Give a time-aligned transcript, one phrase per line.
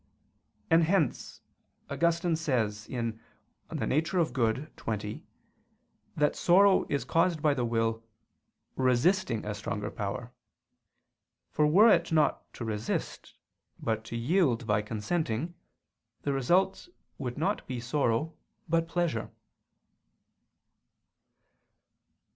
[0.71, 1.41] And hence
[1.87, 3.11] Augustine says (De Nat.
[3.69, 5.21] Boni xx)
[6.15, 8.03] that sorrow is caused by the will
[8.75, 10.31] "resisting a stronger power":
[11.51, 13.35] for were it not to resist,
[13.79, 15.53] but to yield by consenting,
[16.23, 16.89] the result
[17.19, 18.33] would be not sorrow
[18.67, 19.29] but pleasure.